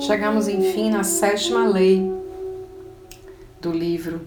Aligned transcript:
Chegamos 0.00 0.46
enfim 0.46 0.90
na 0.90 1.02
sétima 1.02 1.68
lei 1.68 2.10
do 3.60 3.72
livro 3.72 4.20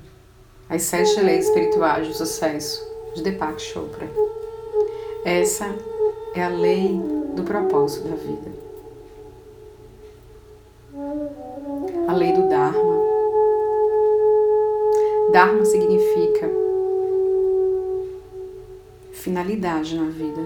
As 0.69 0.83
Sete 0.83 1.21
Leis 1.21 1.47
Espirituais 1.47 2.07
do 2.07 2.13
Sucesso, 2.13 2.85
de 3.15 3.23
Deepak 3.23 3.61
Chopra. 3.61 4.07
Essa 5.23 5.73
é 6.35 6.43
a 6.43 6.49
lei 6.49 6.99
do 7.35 7.43
propósito 7.43 8.07
da 8.07 8.15
vida. 8.15 8.51
A 12.07 12.13
lei 12.13 12.33
do 12.33 12.49
Dharma. 12.49 13.01
Dharma 15.31 15.63
significa 15.63 16.49
finalidade 19.13 19.97
na 19.97 20.09
vida. 20.09 20.41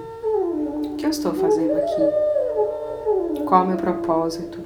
O 0.85 0.95
que 0.97 1.05
eu 1.05 1.09
estou 1.09 1.33
fazendo 1.33 1.73
aqui? 1.77 3.43
Qual 3.45 3.61
é 3.61 3.63
o 3.63 3.67
meu 3.67 3.77
propósito? 3.77 4.64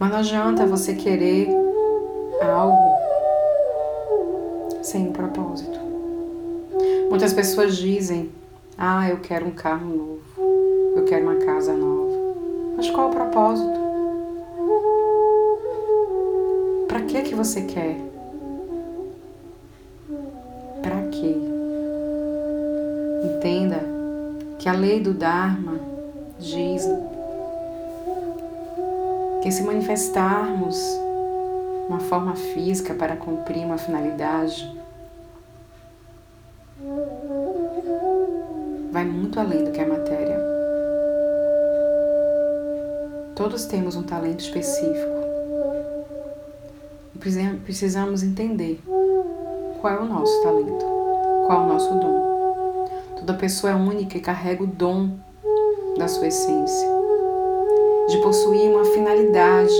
Mas 0.00 0.10
não 0.10 0.16
adianta 0.16 0.64
você 0.64 0.94
querer 0.94 1.50
algo 2.42 2.96
sem 4.82 5.08
um 5.08 5.12
propósito. 5.12 5.78
Muitas 7.10 7.34
pessoas 7.34 7.76
dizem: 7.76 8.30
Ah, 8.78 9.10
eu 9.10 9.18
quero 9.18 9.46
um 9.46 9.50
carro 9.50 9.86
novo, 9.86 10.22
eu 10.96 11.04
quero 11.04 11.24
uma 11.24 11.36
casa 11.36 11.74
nova. 11.74 12.16
Mas 12.78 12.88
qual 12.88 13.10
o 13.10 13.14
propósito? 13.14 13.78
Para 16.88 17.02
que 17.02 17.20
que 17.20 17.34
você 17.34 17.60
quer? 17.60 18.00
Para 20.82 21.08
quê? 21.10 21.36
Entenda 23.36 23.80
que 24.58 24.66
a 24.66 24.72
lei 24.72 24.98
do 24.98 25.12
Dharma 25.12 25.78
diz 26.38 26.88
que 29.42 29.50
se 29.50 29.62
manifestarmos 29.62 30.76
uma 31.88 32.00
forma 32.00 32.34
física 32.36 32.94
para 32.94 33.16
cumprir 33.16 33.64
uma 33.64 33.78
finalidade, 33.78 34.80
vai 38.92 39.04
muito 39.04 39.40
além 39.40 39.64
do 39.64 39.72
que 39.72 39.80
a 39.80 39.86
matéria. 39.86 40.38
Todos 43.34 43.64
temos 43.64 43.96
um 43.96 44.02
talento 44.02 44.40
específico 44.40 45.20
e 47.14 47.18
precisamos 47.64 48.22
entender 48.22 48.80
qual 49.80 49.94
é 49.94 49.98
o 50.00 50.04
nosso 50.04 50.42
talento, 50.42 50.84
qual 51.46 51.62
é 51.62 51.64
o 51.64 51.68
nosso 51.68 51.90
dom. 51.94 52.86
Toda 53.16 53.34
pessoa 53.34 53.72
é 53.72 53.74
única 53.74 54.16
e 54.16 54.20
carrega 54.20 54.62
o 54.62 54.66
dom 54.66 55.16
da 55.96 56.06
sua 56.06 56.28
essência, 56.28 56.88
de 58.10 58.18
possuir 58.18 58.68
uma 58.68 58.84
finalidade 58.84 59.72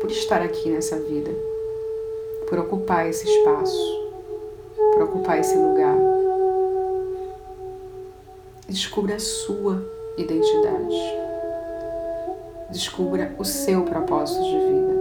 por 0.00 0.10
estar 0.10 0.42
aqui 0.42 0.68
nessa 0.70 0.98
vida, 0.98 1.30
por 2.48 2.58
ocupar 2.58 3.08
esse 3.08 3.24
espaço, 3.24 4.10
por 4.92 5.04
ocupar 5.04 5.38
esse 5.38 5.56
lugar. 5.56 5.96
Descubra 8.68 9.14
a 9.14 9.20
sua 9.20 9.82
identidade. 10.18 10.96
Descubra 12.70 13.32
o 13.38 13.44
seu 13.44 13.82
propósito 13.82 14.42
de 14.42 14.58
vida. 14.58 14.94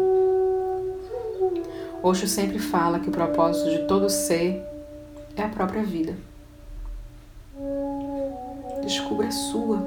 Osho 2.03 2.27
sempre 2.27 2.59
fala 2.59 2.99
que 2.99 3.09
o 3.09 3.11
propósito 3.11 3.71
de 3.71 3.87
todo 3.87 4.09
ser 4.09 4.61
é 5.35 5.41
a 5.41 5.49
própria 5.49 5.81
vida. 5.81 6.15
Descubra 8.83 9.27
a 9.27 9.31
sua, 9.31 9.79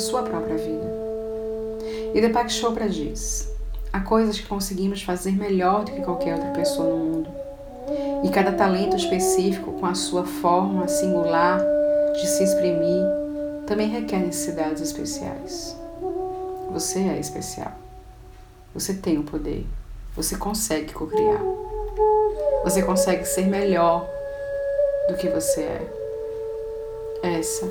sua 0.00 0.22
própria 0.22 0.56
vida. 0.56 1.00
E 2.14 2.20
Deepak 2.20 2.52
Chopra 2.52 2.88
diz: 2.88 3.48
há 3.92 4.00
coisas 4.00 4.38
que 4.38 4.46
conseguimos 4.46 5.02
fazer 5.02 5.32
melhor 5.32 5.84
do 5.84 5.92
que 5.92 6.00
qualquer 6.00 6.34
outra 6.34 6.50
pessoa 6.50 6.88
no 6.88 6.96
mundo. 6.96 7.30
E 8.24 8.28
cada 8.30 8.52
talento 8.52 8.96
específico, 8.96 9.72
com 9.72 9.86
a 9.86 9.94
sua 9.94 10.24
forma 10.24 10.86
singular 10.88 11.60
de 12.14 12.26
se 12.26 12.44
exprimir, 12.44 13.04
também 13.66 13.88
requer 13.88 14.18
necessidades 14.18 14.82
especiais. 14.82 15.76
Você 16.70 17.00
é 17.00 17.18
especial. 17.18 17.72
Você 18.74 18.94
tem 18.94 19.18
o 19.18 19.24
poder. 19.24 19.66
Você 20.14 20.36
consegue 20.36 20.92
co-criar. 20.92 21.42
Você 22.64 22.82
consegue 22.82 23.24
ser 23.24 23.46
melhor 23.46 24.08
do 25.08 25.16
que 25.16 25.28
você 25.28 25.62
é. 25.62 26.00
Essa 27.22 27.66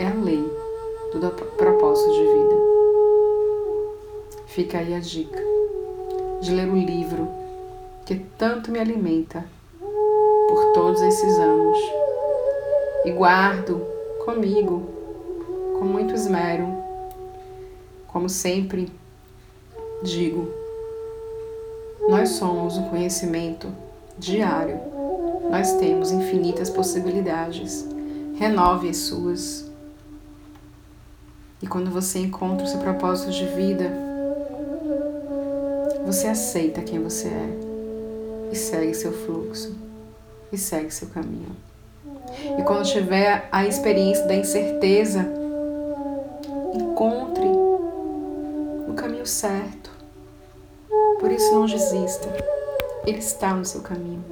é 0.00 0.06
a 0.06 0.14
lei 0.14 0.67
do 1.12 1.30
propósito 1.56 2.12
de 2.12 2.22
vida. 2.22 2.56
Fica 4.46 4.78
aí 4.78 4.94
a 4.94 5.00
dica 5.00 5.42
de 6.40 6.54
ler 6.54 6.68
o 6.68 6.76
livro 6.76 7.28
que 8.04 8.16
tanto 8.36 8.70
me 8.70 8.78
alimenta 8.78 9.44
por 10.48 10.72
todos 10.72 11.00
esses 11.02 11.38
anos 11.38 11.78
e 13.04 13.10
guardo 13.12 13.80
comigo 14.24 14.82
com 15.78 15.84
muito 15.84 16.14
esmero, 16.14 16.66
como 18.08 18.28
sempre 18.28 18.90
digo, 20.02 20.48
nós 22.08 22.30
somos 22.30 22.76
um 22.76 22.88
conhecimento 22.88 23.68
diário, 24.18 24.80
nós 25.50 25.74
temos 25.74 26.10
infinitas 26.10 26.70
possibilidades, 26.70 27.86
renove 28.38 28.88
as 28.88 28.96
suas. 28.96 29.67
E 31.60 31.66
quando 31.66 31.90
você 31.90 32.20
encontra 32.20 32.64
o 32.64 32.68
seu 32.68 32.78
propósito 32.78 33.32
de 33.32 33.44
vida, 33.46 33.90
você 36.06 36.28
aceita 36.28 36.82
quem 36.82 37.02
você 37.02 37.28
é 37.28 38.50
e 38.52 38.56
segue 38.56 38.94
seu 38.94 39.12
fluxo 39.12 39.76
e 40.52 40.56
segue 40.56 40.90
seu 40.90 41.08
caminho. 41.08 41.54
E 42.58 42.62
quando 42.62 42.86
tiver 42.86 43.48
a 43.50 43.66
experiência 43.66 44.24
da 44.26 44.34
incerteza, 44.34 45.26
encontre 46.72 47.46
o 48.88 48.94
caminho 48.94 49.26
certo. 49.26 49.90
Por 51.18 51.30
isso 51.30 51.52
não 51.52 51.66
desista. 51.66 52.28
Ele 53.06 53.18
está 53.18 53.52
no 53.52 53.64
seu 53.64 53.80
caminho. 53.80 54.24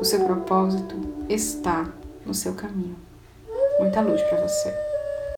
O 0.00 0.04
seu 0.04 0.24
propósito 0.24 0.96
está 1.28 1.88
no 2.24 2.32
seu 2.32 2.54
caminho. 2.54 2.96
Muita 3.78 4.00
luz 4.00 4.22
para 4.22 4.40
você. 4.40 4.89